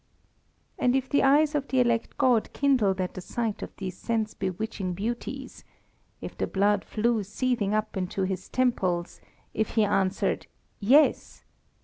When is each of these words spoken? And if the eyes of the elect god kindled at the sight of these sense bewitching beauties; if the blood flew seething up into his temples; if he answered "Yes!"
And 0.79 0.95
if 0.95 1.07
the 1.09 1.21
eyes 1.21 1.53
of 1.53 1.67
the 1.67 1.79
elect 1.79 2.17
god 2.17 2.51
kindled 2.53 2.99
at 2.99 3.13
the 3.13 3.21
sight 3.21 3.61
of 3.61 3.69
these 3.75 3.95
sense 3.95 4.33
bewitching 4.33 4.95
beauties; 4.95 5.63
if 6.21 6.35
the 6.35 6.47
blood 6.47 6.83
flew 6.83 7.21
seething 7.21 7.75
up 7.75 7.95
into 7.95 8.23
his 8.23 8.49
temples; 8.49 9.21
if 9.53 9.75
he 9.75 9.83
answered 9.85 10.47
"Yes!" 10.79 11.43